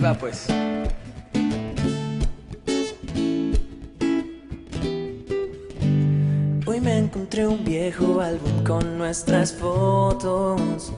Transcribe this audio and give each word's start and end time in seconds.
va 0.00 0.14
pues. 0.14 0.46
Hoy 6.66 6.80
me 6.80 6.98
encontré 6.98 7.46
un 7.46 7.64
viejo 7.64 8.20
álbum 8.20 8.64
con 8.64 8.96
nuestras 8.96 9.52
fotos 9.52 10.92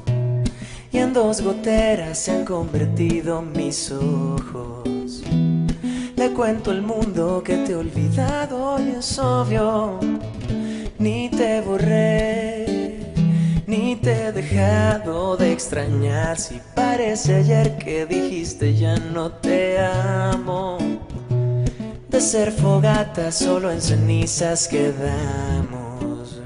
y 0.92 0.98
en 0.98 1.12
dos 1.12 1.41
goteras 1.41 2.18
se 2.18 2.30
han 2.30 2.45
convertido 2.45 3.42
mis 3.42 3.91
ojos. 3.91 5.22
Le 6.16 6.30
cuento 6.30 6.70
al 6.70 6.82
mundo 6.82 7.42
que 7.45 7.56
te 7.56 7.72
he 7.72 7.74
olvidado 7.74 8.79
y 8.79 8.90
es 8.98 9.18
obvio, 9.18 9.98
ni 10.98 11.29
te 11.30 11.61
borré, 11.62 12.73
ni 13.77 13.96
te 13.96 14.27
he 14.27 14.33
dejado 14.33 15.37
de 15.37 15.52
extrañar. 15.52 16.38
Si 16.38 16.60
parece 16.74 17.34
ayer 17.37 17.77
que 17.78 18.06
dijiste 18.06 18.74
ya 18.74 18.97
no 18.97 19.33
te 19.33 19.78
amo, 19.80 20.78
de 22.09 22.20
ser 22.20 22.52
fogata 22.52 23.33
solo 23.33 23.70
en 23.70 23.80
cenizas 23.80 24.69
quedamos. 24.69 26.41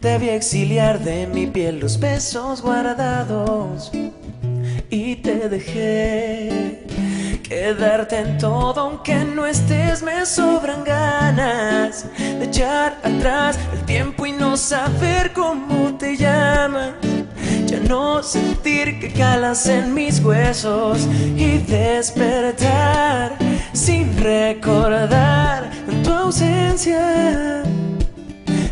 Debí 0.00 0.30
exiliar 0.30 1.00
de 1.00 1.26
mi 1.26 1.46
piel 1.46 1.80
los 1.80 1.98
besos 2.00 2.62
guardados 2.62 3.90
y 4.88 5.16
te 5.16 5.48
dejé 5.48 6.86
quedarte 7.42 8.18
en 8.18 8.38
todo 8.38 8.80
aunque 8.80 9.16
no 9.24 9.46
estés 9.46 10.02
me 10.02 10.24
sobran 10.26 10.84
ganas 10.84 12.06
echar 12.48 12.98
atrás 13.02 13.58
el 13.72 13.84
tiempo 13.84 14.26
y 14.26 14.32
no 14.32 14.56
saber 14.56 15.32
cómo 15.32 15.94
te 15.98 16.16
llamas 16.16 16.94
ya 17.66 17.80
no 17.80 18.22
sentir 18.22 18.98
que 18.98 19.12
calas 19.12 19.66
en 19.66 19.92
mis 19.92 20.20
huesos 20.20 21.06
y 21.36 21.58
despertar 21.58 23.36
sin 23.72 24.16
recordar 24.18 25.70
tu 26.02 26.10
ausencia 26.10 27.62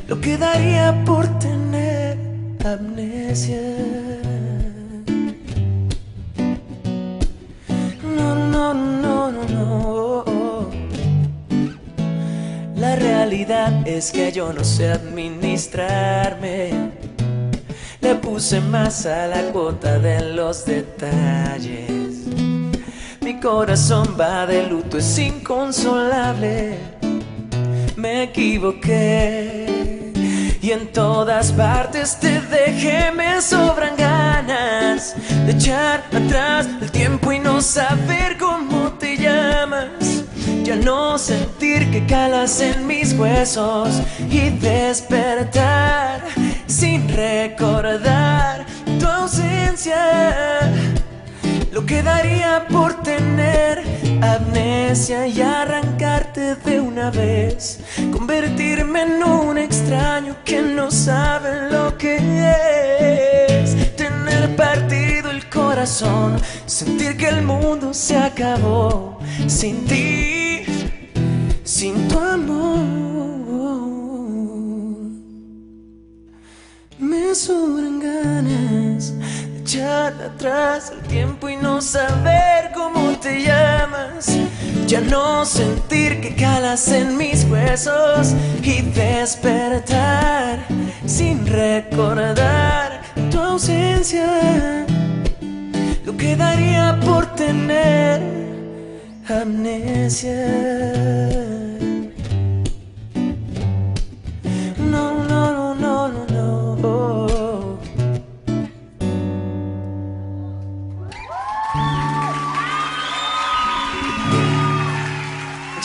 lo 0.08 0.20
que 0.20 0.38
daría 0.38 1.04
por 1.04 1.26
tener 1.38 2.16
amnesia. 2.64 3.60
Es 13.84 14.12
que 14.12 14.32
yo 14.32 14.50
no 14.50 14.64
sé 14.64 14.92
administrarme. 14.92 16.70
Le 18.00 18.14
puse 18.14 18.60
más 18.62 19.04
a 19.04 19.26
la 19.26 19.42
cuota 19.52 19.98
de 19.98 20.32
los 20.32 20.64
detalles. 20.64 22.24
Mi 23.20 23.38
corazón 23.38 24.16
va 24.18 24.46
de 24.46 24.66
luto, 24.66 24.96
es 24.96 25.18
inconsolable. 25.18 26.78
Me 27.96 28.22
equivoqué 28.22 29.66
y 30.62 30.70
en 30.70 30.90
todas 30.92 31.52
partes 31.52 32.18
te 32.18 32.40
dejé. 32.40 33.12
Me 33.12 33.42
sobran 33.42 33.96
ganas 33.96 35.14
de 35.44 35.52
echar 35.52 36.04
atrás 36.10 36.66
el 36.80 36.90
tiempo 36.90 37.32
y 37.32 37.38
no 37.38 37.60
saber 37.60 38.38
cómo 38.38 38.92
te 38.92 39.18
llamas. 39.18 40.05
Ya 40.66 40.74
no 40.74 41.16
sentir 41.16 41.92
que 41.92 42.04
calas 42.06 42.60
en 42.60 42.88
mis 42.88 43.12
huesos 43.12 44.02
y 44.28 44.50
despertar 44.50 46.24
sin 46.66 47.08
recordar 47.08 48.66
tu 48.98 49.06
ausencia. 49.06 50.72
Lo 51.70 51.86
que 51.86 52.02
daría 52.02 52.66
por 52.66 53.00
tener 53.04 53.84
amnesia 54.20 55.28
y 55.28 55.40
arrancarte 55.40 56.56
de 56.56 56.80
una 56.80 57.12
vez. 57.12 57.78
Convertirme 58.10 59.02
en 59.02 59.22
un 59.22 59.58
extraño 59.58 60.34
que 60.44 60.62
no 60.62 60.90
sabe 60.90 61.70
lo 61.70 61.96
que 61.96 62.16
es. 63.62 63.94
Tener 63.94 64.56
partido 64.56 65.30
el 65.30 65.48
corazón, 65.48 66.40
sentir 66.66 67.16
que 67.16 67.28
el 67.28 67.42
mundo 67.42 67.94
se 67.94 68.16
acabó 68.16 69.20
sin 69.46 69.84
ti, 69.84 70.35
sin 71.76 72.08
tu 72.08 72.18
amor. 72.18 72.86
Me 76.98 77.34
sobran 77.34 78.00
ganas 78.00 79.12
de 79.52 79.58
echar 79.60 80.14
atrás 80.22 80.90
el 80.90 81.02
tiempo 81.06 81.50
y 81.50 81.56
no 81.56 81.82
saber 81.82 82.72
cómo 82.74 83.18
te 83.18 83.42
llamas. 83.42 84.38
Ya 84.86 85.02
no 85.02 85.44
sentir 85.44 86.22
que 86.22 86.34
calas 86.34 86.88
en 86.88 87.18
mis 87.18 87.44
huesos 87.44 88.34
y 88.62 88.80
despertar 88.80 90.64
sin 91.04 91.46
recordar 91.46 93.02
tu 93.30 93.38
ausencia. 93.38 94.86
Lo 96.06 96.16
que 96.16 96.36
daría 96.36 96.98
por 97.04 97.26
tener 97.34 98.22
amnesia. 99.28 101.05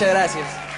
Muchas 0.02 0.16
gracias. 0.16 0.71